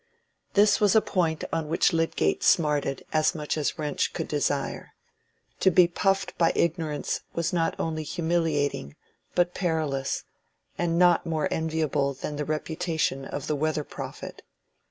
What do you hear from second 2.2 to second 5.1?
smarted as much as Wrench could desire.